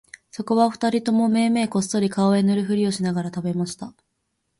[0.31, 3.93] それは二人ともめいめいこっそり顔へ塗るふりをしながら喰べました